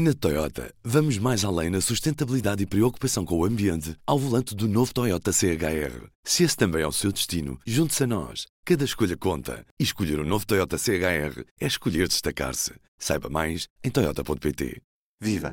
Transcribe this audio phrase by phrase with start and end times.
[0.00, 4.68] Na Toyota, vamos mais além na sustentabilidade e preocupação com o ambiente ao volante do
[4.68, 6.06] novo Toyota CHR.
[6.22, 8.46] Se esse também é o seu destino, junte-se a nós.
[8.64, 9.66] Cada escolha conta.
[9.76, 12.74] E escolher o um novo Toyota CHR é escolher destacar-se.
[12.96, 14.80] Saiba mais em Toyota.pt.
[15.20, 15.52] Viva!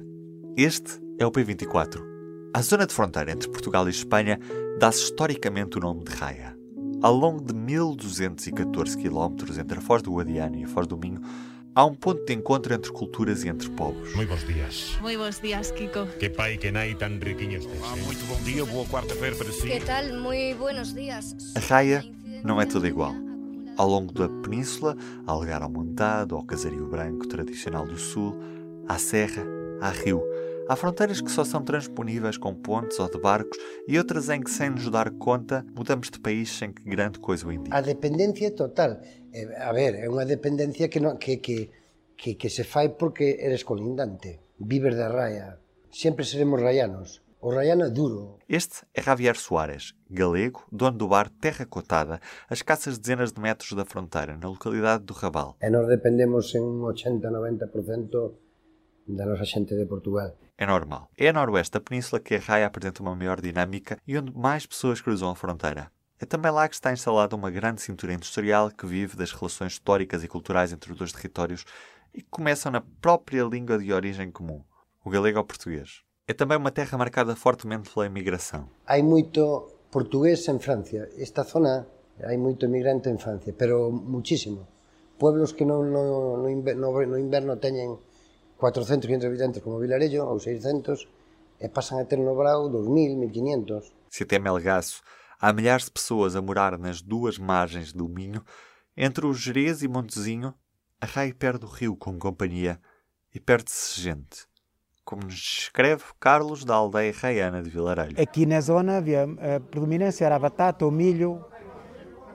[0.56, 2.00] Este é o P24.
[2.54, 4.40] A zona de fronteira entre Portugal e Espanha
[4.78, 6.56] dá-se historicamente o nome de Raia.
[7.02, 11.22] Ao longo de 1214 km entre a Foz do Guadiana e a Foz do Minho,
[11.78, 14.16] Há um ponto de encontro entre culturas e entre povos.
[14.16, 14.98] Muito bons dias.
[15.02, 16.06] Muito bons dias, Kiko.
[16.18, 17.82] Que pai que nai tão riquinho estés.
[17.84, 19.68] Ah, muito bom dia, boa quarta-feira para si.
[19.68, 20.06] Que tal?
[20.06, 21.36] Muito buenos dias.
[21.54, 22.02] A raia
[22.46, 23.14] não é tudo igual.
[23.76, 24.96] Ao longo da península,
[25.28, 28.40] há Algar ao Montado, ao Casario Branco tradicional do Sul,
[28.88, 29.44] há serra,
[29.82, 30.24] há rio.
[30.68, 33.56] Há fronteiras que só são transponíveis com pontes ou de barcos
[33.88, 37.48] e outras em que, sem nos dar conta, mudamos de país sem que grande coisa
[37.48, 37.76] o indique.
[37.76, 39.00] A dependência total.
[39.60, 41.70] A ver, é unha dependencia que, non, que, que,
[42.18, 44.42] que, que se fai porque eres colindante.
[44.58, 45.62] Vives da raia.
[45.94, 47.22] Sempre seremos raianos.
[47.46, 48.42] O raiano é duro.
[48.50, 52.18] Este é Javier Soares, galego, dono do bar Terra Cotada,
[52.50, 55.62] a escassas dezenas de metros da fronteira, na localidade do Raval.
[55.62, 58.45] E nós dependemos en 80-90%
[59.08, 60.36] da nosa xente de Portugal.
[60.58, 61.10] É normal.
[61.18, 64.66] É a noroeste da península que a raia apresenta uma maior dinâmica e onde mais
[64.66, 65.92] pessoas cruzam a fronteira.
[66.20, 70.24] É também lá que está instalada uma grande cintura industrial que vive das relações históricas
[70.24, 71.66] e culturais entre os dois territórios
[72.14, 74.64] e que começam na própria língua de origem comum,
[75.04, 76.02] o galego ao português.
[76.26, 78.70] É também uma terra marcada fortemente pela imigração.
[78.88, 81.10] Há muito português em França.
[81.18, 81.86] Esta zona
[82.24, 84.66] há muito imigrante em França, pero muchísimo.
[85.20, 88.00] Pueblos que no, no, no, inverno, no inverno teñen
[88.58, 91.08] 400, 500 habitantes como Vilarello, ou 600,
[91.60, 93.92] e pasan a ter no Brau 2.000, 1.500.
[94.10, 95.02] Se até Melgaço
[95.40, 98.44] há milhares de pessoas a morar nas duas margens do Minho,
[98.96, 100.54] entre o Jerez e Montezinho,
[101.02, 102.80] a raia perde o rio com companhia
[103.34, 104.48] e perde-se gente.
[105.04, 108.20] Como nos descreve Carlos da aldeia raiana de Vilarelho.
[108.20, 111.46] Aqui na zona havia a predominância era a batata, o milho,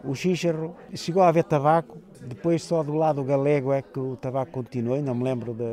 [0.04, 4.52] o xíxaro, chegou a haver tabaco, depois só do lado galego é que o tabaco
[4.52, 5.64] continuou, não me lembro de,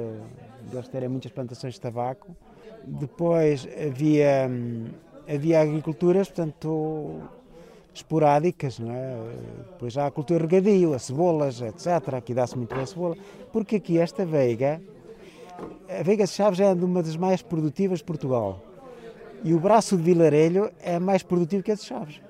[0.68, 2.36] de eles terem muitas plantações de tabaco.
[2.84, 4.50] Depois havia,
[5.28, 7.22] havia agriculturas, portanto,
[7.94, 9.16] esporádicas, não é?
[9.72, 12.14] Depois há a cultura regadio, as cebolas, etc.
[12.16, 13.18] Aqui dá-se muito bem a cebola,
[13.52, 14.82] porque aqui esta veiga,
[15.90, 18.62] a veiga de Chaves é uma das mais produtivas de Portugal.
[19.44, 22.22] E o braço de Vilarelho é mais produtivo que a de Chaves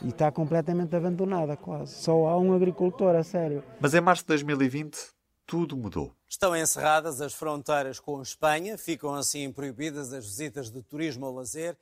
[0.00, 1.94] e está completamente abandonada quase.
[1.94, 3.62] Só há um agricultor, a sério.
[3.80, 4.98] Mas em março de 2020
[5.46, 6.12] tudo mudou.
[6.32, 11.76] Estão encerradas as fronteiras com Espanha, ficam assim proibidas as visitas de turismo ao lazer.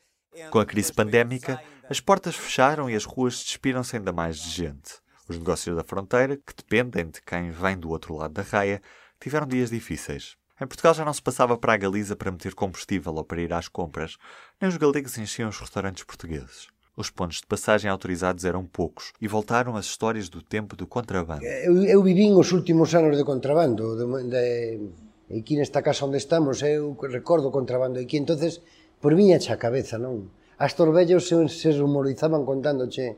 [0.51, 4.95] Com a crise pandémica, as portas fecharam e as ruas despiram-se ainda mais de gente.
[5.29, 8.83] Os negócios da fronteira, que dependem de quem vem do outro lado da raia,
[9.21, 10.37] tiveram dias difíceis.
[10.61, 13.53] Em Portugal já não se passava para a Galiza para meter combustível ou para ir
[13.53, 14.17] às compras,
[14.61, 16.67] nem os galegos enchiam os restaurantes portugueses.
[16.97, 21.45] Os pontos de passagem autorizados eram poucos e voltaram as histórias do tempo do contrabando.
[21.45, 23.97] Eu, eu vivi os últimos anos de contrabando.
[23.97, 28.17] De, de, aqui nesta casa onde estamos, eu recordo o contrabando aqui.
[28.17, 28.61] entonces
[29.01, 30.29] por viña a cabeza, non?
[30.61, 33.17] As torbellos se, se rumorizaban contándoche,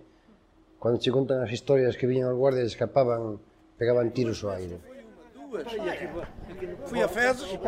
[0.79, 3.43] cando che contan as historias que viñan os guardias, escapaban,
[3.75, 4.79] pegaban tiros ao aire.
[6.87, 7.59] Fui a Fezes e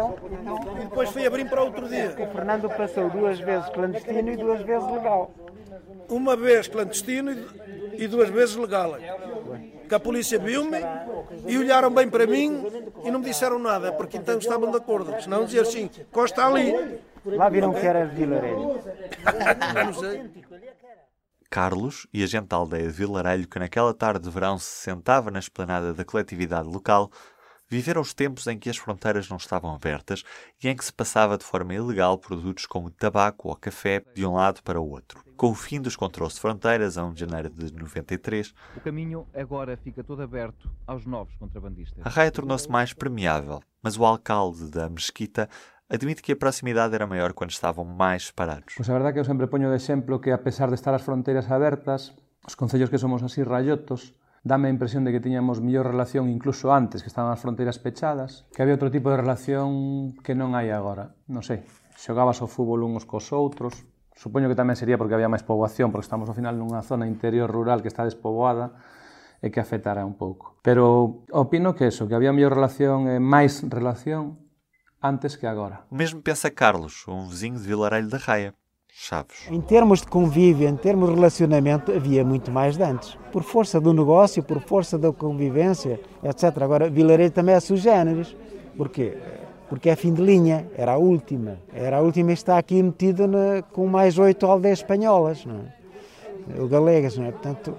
[0.79, 2.15] depois fui a Brim para outro dia.
[2.15, 5.35] O Fernando passou duas vezes clandestino e duas vezes legal.
[6.09, 7.33] Uma vez clandestino
[7.97, 8.97] e duas vezes legal.
[9.89, 10.79] Que a polícia viu-me
[11.47, 12.65] e olharam bem para mim
[13.05, 15.15] e não me disseram nada, porque então estavam de acordo.
[15.23, 17.01] Senão dizer assim, Costa ali.
[17.25, 18.81] Lá viram que era Vilarelho.
[19.87, 20.31] não sei.
[21.51, 25.31] Carlos e a gente da aldeia de Vilarelho, que naquela tarde de verão se sentava
[25.31, 27.11] na esplanada da coletividade local,
[27.75, 30.23] viveram os tempos em que as fronteiras não estavam abertas
[30.63, 34.35] e em que se passava de forma ilegal produtos como tabaco ou café de um
[34.35, 35.25] lado para o outro.
[35.37, 39.27] Com o fim dos controles de fronteiras, a 1 de janeiro de 93, o caminho
[39.35, 42.07] agora fica todo aberto aos novos contrabandistas.
[42.07, 45.49] A raia tornou-se mais permeável, mas o alcalde da Mesquita
[45.89, 48.75] admite que a proximidade era maior quando estavam mais separados.
[48.77, 51.03] Pois a verdade que eu sempre poño de exemplo que a pesar de estar as
[51.03, 52.15] fronteiras abertas,
[52.47, 54.15] os concellos que somos así rayotos,
[54.45, 58.45] dame a impresión de que tiñamos mellor relación incluso antes, que estaban as fronteiras pechadas,
[58.53, 61.17] que había outro tipo de relación que non hai agora.
[61.27, 61.65] Non sei,
[61.97, 66.07] xogabas o fútbol uns cos outros, supoño que tamén sería porque había máis poboación, porque
[66.07, 68.77] estamos ao final nunha zona interior rural que está despoboada,
[69.45, 70.57] e que afetara un pouco.
[70.65, 74.41] Pero opino que eso, que había mellor relación e máis relación
[75.05, 75.85] antes que agora.
[75.93, 78.57] O mesmo pensa Carlos, um vizinho de Vilarelho da Raia.
[78.97, 79.49] Chaves.
[79.51, 83.19] Em termos de convívio, em termos de relacionamento, havia muito mais de antes.
[83.33, 86.63] Por força do negócio, por força da convivência, etc.
[86.63, 88.37] Agora, Vilarejo também é sui generis.
[88.77, 89.17] Porquê?
[89.69, 91.59] porque é fim de linha, era a última.
[91.73, 96.69] Era a última e está aqui metida na, com mais oito aldeias espanholas, não é?
[96.69, 97.33] Galegas, não é?
[97.33, 97.75] Portanto,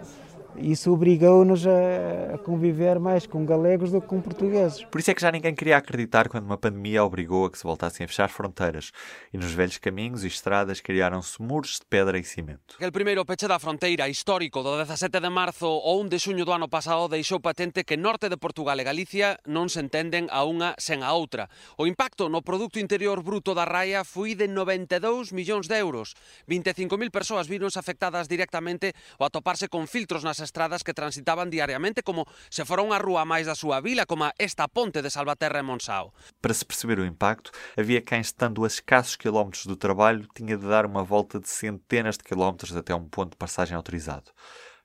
[0.57, 4.84] isso obrigou-nos a, conviver mais com galegos do que com portugueses.
[4.86, 7.63] Por isso é que já ninguém queria acreditar quando uma pandemia obrigou a que se
[7.63, 8.92] voltassem a fechar fronteiras
[9.34, 12.75] e nos velhos caminhos e estradas criaram-se muros de pedra e cimento.
[12.80, 16.52] El primeiro peche da fronteira histórico do 17 de marzo ou 1 de xuño do
[16.52, 20.78] ano pasado deixou patente que norte de Portugal e Galicia non se entenden a unha
[20.78, 21.50] sen a outra.
[21.78, 26.13] O impacto no Producto Interior Bruto da Raia foi de 92 millóns de euros.
[26.48, 32.30] 25.000 persoas vironse afectadas directamente ou atoparse con filtros nas estradas que transitaban diariamente como
[32.53, 36.13] se fora unha rúa máis da súa vila, como esta ponte de Salvaterra e Monsao.
[36.39, 40.68] Para se perceber o impacto, havia quem, estando a escassos quilómetros do trabalho, tinha de
[40.69, 44.31] dar uma volta de centenas de quilómetros até um ponto de passagem autorizado.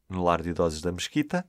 [0.08, 1.46] No lar de idosos da Mesquita,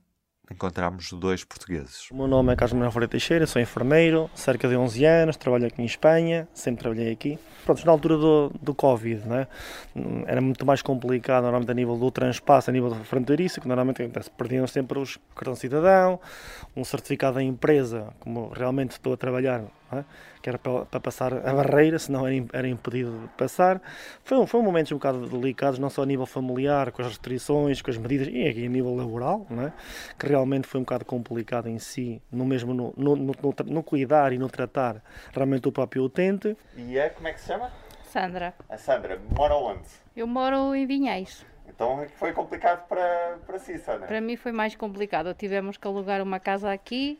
[0.52, 2.10] encontramos dois portugueses.
[2.10, 5.66] O meu nome é Carlos Manuel Ferreira Teixeira, sou enfermeiro, cerca de 11 anos, trabalho
[5.66, 7.38] aqui em Espanha, sempre trabalhei aqui.
[7.64, 9.46] Pronto, na altura do, do Covid, né,
[10.26, 14.30] era muito mais complicado normalmente a nível do transpasso, a nível fronteiriço, que normalmente acontece,
[14.30, 16.20] perdiam sempre os cartão cidadão,
[16.76, 20.04] um certificado da empresa, como realmente estou a trabalhar, né,
[20.40, 23.80] que era para, para, passar a barreira, senão era, era impedido de passar.
[24.24, 27.82] Foi, foi um momentos um bocado delicados, não só a nível familiar, com as restrições,
[27.82, 29.72] com as medidas, e aqui a nível laboral, né,
[30.18, 33.34] que realmente foi um bocado complicado em si, no mesmo no, no, no,
[33.66, 35.02] no cuidar e no tratar
[35.32, 36.56] realmente o próprio utente.
[36.76, 37.70] E é, como é que se chama?
[38.04, 38.54] Sandra.
[38.68, 39.88] A Sandra, mora onde?
[40.14, 41.46] Eu moro em Vinhais.
[41.66, 44.06] Então foi complicado para, para si, Sandra?
[44.06, 45.32] Para mim foi mais complicado.
[45.32, 47.18] Tivemos que alugar uma casa aqui.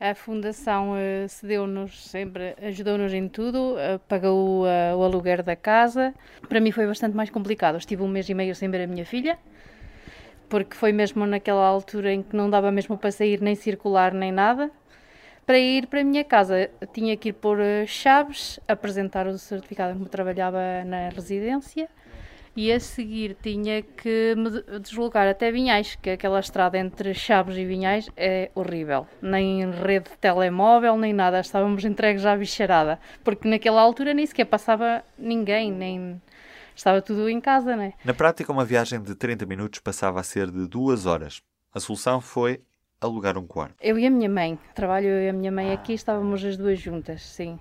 [0.00, 6.14] A Fundação uh, cedeu-nos sempre, ajudou-nos em tudo, uh, pagou uh, o aluguer da casa.
[6.48, 7.76] Para mim foi bastante mais complicado.
[7.76, 9.38] Estive um mês e meio sem ver a minha filha,
[10.48, 14.32] porque foi mesmo naquela altura em que não dava mesmo para sair nem circular nem
[14.32, 14.70] nada
[15.50, 20.04] para ir para a minha casa tinha que ir eh, chaves, apresentar o certificado em
[20.04, 21.88] que trabalhava na residência
[22.56, 27.64] e a seguir tinha que me deslocar até Vinhais, que aquela estrada entre Chaves e
[27.64, 29.06] Vinhais é horrível.
[29.22, 31.40] Nem rede de telemóvel, nem nada.
[31.40, 36.20] Estávamos entregues à bicharada, porque naquela altura nem sequer passava ninguém, nem
[36.74, 37.92] estava tudo em casa, né?
[38.04, 41.42] Na prática, uma viagem de 30 minutos passava a ser de duas horas.
[41.72, 42.60] A solução foi
[43.00, 43.74] alugar um quarto?
[43.80, 44.58] Eu e a minha mãe.
[44.74, 47.58] Trabalho eu e a minha mãe aqui, estávamos as duas juntas, sim.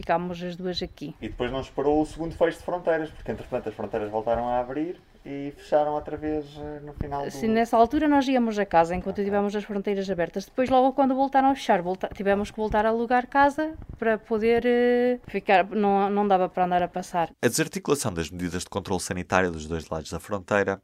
[0.00, 1.14] Ficámos as duas aqui.
[1.20, 4.58] E depois não esperou o segundo fecho de fronteiras, porque entretanto as fronteiras voltaram a
[4.58, 7.30] abrir e fecharam outra vez eh, no final do...
[7.30, 10.46] Sim, nessa altura nós íamos a casa enquanto tivemos as fronteiras abertas.
[10.46, 12.08] Depois, logo quando voltaram a fechar, volta...
[12.14, 15.68] tivemos que voltar a alugar casa para poder uh, ficar...
[15.68, 17.30] Não, não dava para andar a passar.
[17.42, 20.80] A desarticulação das medidas de controle sanitário dos dois lados da fronteira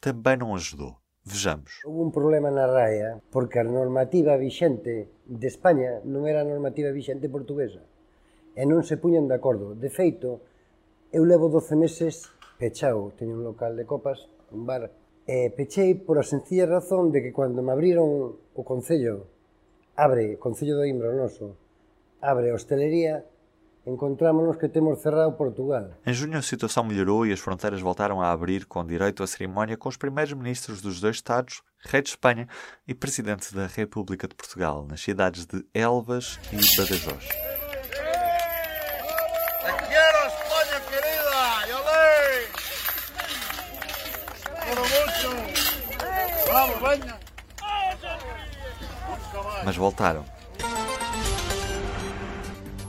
[0.00, 0.96] também não ajudou.
[1.24, 1.82] Vejamos.
[1.84, 6.90] Houve un problema na RAIA porque a normativa vixente de España non era a normativa
[6.90, 7.86] vixente portuguesa
[8.56, 9.74] e non se puñan de acordo.
[9.74, 10.40] De feito,
[11.12, 12.28] eu levo 12 meses
[12.58, 14.92] pechado, teño un local de copas, un bar,
[15.26, 19.26] e pechei por a sencilla razón de que cando me abriron o Concello,
[19.96, 21.56] abre, o Concello do Imbronoso,
[22.20, 23.24] abre a hostelería,
[23.86, 25.90] encontrámonos que temos cerrado Portugal.
[26.06, 29.76] Em junho a situação melhorou e as fronteiras voltaram a abrir com direito à cerimónia
[29.76, 32.46] com os primeiros ministros dos dois Estados, Rei de Espanha
[32.86, 37.61] e Presidente da República de Portugal, nas cidades de Elvas e Badajoz.
[49.64, 50.24] Mas voltaram.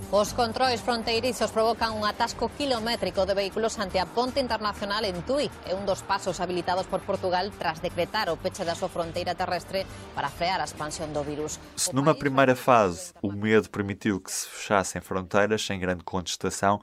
[0.10, 5.50] Os controis fronteirizos provocan un atasco kilométrico de vehículos ante a ponte internacional en Tui.
[5.66, 9.86] É un dos pasos habilitados por Portugal tras decretar o peche da súa fronteira terrestre
[10.14, 11.58] para frear a expansión do virus.
[11.74, 16.78] Se numa primeira fase o medo permitiu que se fechassem fronteiras sem grande contestação,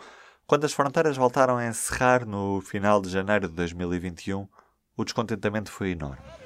[0.47, 4.47] quando as fronteiras voltaram a encerrar no final de janeiro de 2021,
[4.97, 6.40] o descontentamento foi enorme.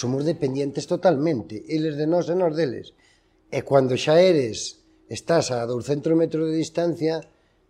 [0.00, 2.96] somos dependientes totalmente, eles de nós e nós deles.
[3.52, 4.80] E cando xa eres,
[5.12, 7.20] estás a 200 metros de distancia,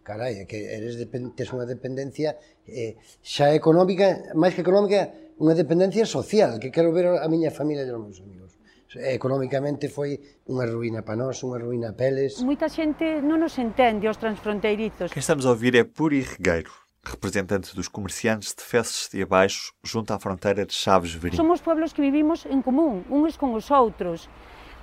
[0.06, 0.94] carai, é que eres
[1.34, 2.38] tes unha dependencia
[2.70, 5.10] eh, xa económica, máis que económica,
[5.40, 8.54] unha dependencia social, que quero ver a miña familia e os meus amigos.
[8.90, 10.18] Económicamente foi
[10.50, 12.42] unha ruína para nós, unha ruína a peles.
[12.42, 15.14] Moita xente non nos entende os transfronteirizos.
[15.14, 20.12] Que estamos a ouvir é Puri Regueiro, representantes dos comerciantes de Feces de Abaixo, junto
[20.12, 21.37] à fronteira de Chaves Verim.
[21.37, 24.28] Somos pueblos que vivimos en común, uns con os outros,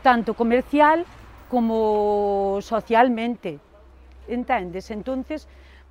[0.02, 1.06] tanto comercial
[1.50, 3.60] como socialmente.
[4.28, 4.92] Entendes?
[4.92, 5.48] Entonces,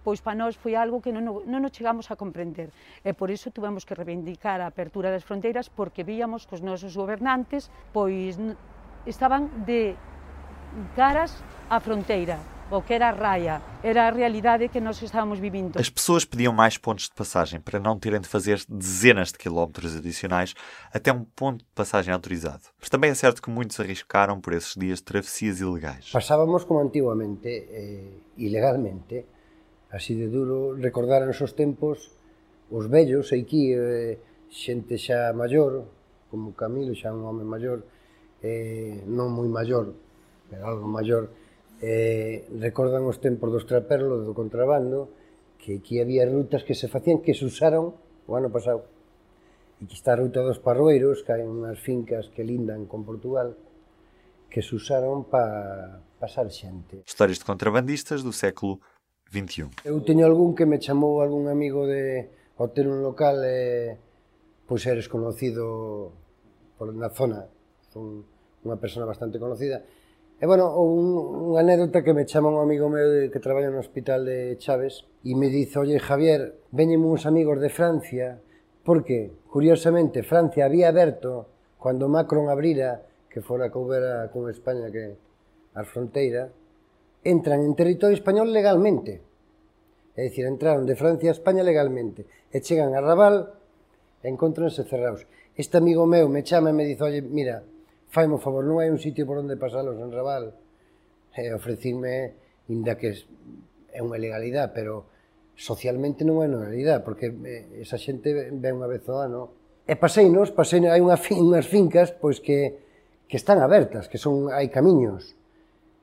[0.06, 2.70] pois para nós foi algo que non, non nos chegamos a comprender.
[3.02, 6.94] E por iso tuvemos que reivindicar a apertura das fronteiras porque víamos que os nosos
[6.94, 8.38] gobernantes pois
[9.06, 9.98] estaban de
[10.94, 11.34] caras
[11.70, 12.38] á fronteira,
[12.70, 15.78] o que era a raia, era a realidade que nós estávamos vivendo.
[15.78, 19.96] As pessoas pediam mais pontos de passagem para não terem de fazer dezenas de quilómetros
[19.96, 20.54] adicionais
[20.92, 22.64] até um ponto de passagem autorizado.
[22.80, 26.10] Mas também é certo que muitos arriscaram por esses dias de travessias ilegais.
[26.10, 29.24] Passábamos como antiguamente, eh, ilegalmente,
[29.92, 32.10] así de duro, recordar nos os tempos
[32.68, 34.18] os vellos, aquí, eh,
[34.50, 35.86] xente xa maior,
[36.28, 37.78] como Camilo, xa un home maior,
[38.42, 39.94] eh, non moi maior,
[40.50, 41.30] pero algo maior,
[41.82, 45.12] eh, recordan os tempos dos traperlos do contrabando
[45.60, 48.86] que aquí había rutas que se facían que se usaron o ano pasado.
[49.76, 53.58] E que está a ruta dos parroeiros que hai unhas fincas que lindan con Portugal
[54.48, 57.04] que se usaron para pasar xente.
[57.04, 58.80] Histórias de contrabandistas do século
[59.28, 64.00] XXI Eu teño algún que me chamou algún amigo de ao ter un local eh,
[64.64, 66.16] pois eres conocido
[66.80, 67.44] por na zona.
[67.92, 68.24] Son
[68.64, 69.84] unha persona bastante conocida.
[70.36, 73.80] E, bueno, un, unha anécdota que me chama un amigo meu de, que traballa no
[73.80, 78.36] hospital de Chaves e me dice, oye, Javier, veñen uns amigos de Francia,
[78.84, 81.48] porque, curiosamente, Francia había aberto,
[81.80, 85.16] cando Macron abrira, que fora que houbera con España que
[85.72, 86.52] a fronteira,
[87.24, 89.24] entran en territorio español legalmente.
[90.16, 92.28] É dicir, entraron de Francia a España legalmente.
[92.52, 93.56] E chegan a Raval,
[94.20, 95.24] e encontranse cerrados.
[95.56, 97.64] Este amigo meu me chama e me dice, oye, mira,
[98.08, 100.54] faime o favor, non hai un sitio por onde pasalos en Raval.
[101.36, 102.32] E ofrecinme,
[102.72, 103.12] inda que
[103.92, 105.08] é unha ilegalidade, pero
[105.56, 109.42] socialmente non é unha ilegalidade, porque eh, esa xente ven unha vez ao ano.
[109.86, 112.76] E paseinos, pasei, hai unha fin, unhas fincas pois que,
[113.28, 115.36] que están abertas, que son hai camiños.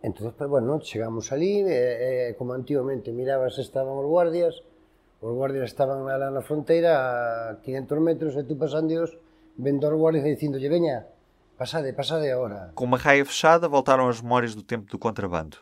[0.03, 4.60] Entón, pues, bueno, chegamos ali, e, e, como antigamente mirabas, estaban os guardias,
[5.24, 9.15] os guardias estaban lá na fronteira a 500 metros e tú pasandios
[9.55, 11.07] vendo os guardias e veña,
[11.57, 12.72] Passada, passada é a hora.
[12.74, 15.57] Com uma raia fechada, voltaram as memórias do tempo do contrabando.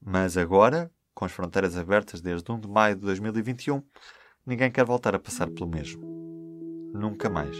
[0.00, 3.82] Mas agora, com as fronteiras abertas desde 1 de maio de 2021,
[4.46, 6.02] ninguém quer voltar a passar pelo mesmo.
[6.94, 7.56] Nunca mais.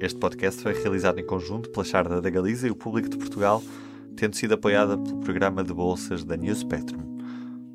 [0.00, 3.62] Este podcast foi realizado em conjunto pela Charda da Galiza e o Público de Portugal,
[4.16, 7.18] tendo sido apoiada pelo programa de bolsas da New Spectrum.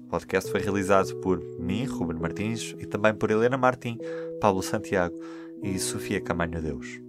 [0.06, 4.00] O podcast foi realizado por mim, Ruben Martins, e também por Helena Martim,
[4.42, 5.16] Pablo Santiago
[5.62, 7.09] e Sofia Camanho Deus.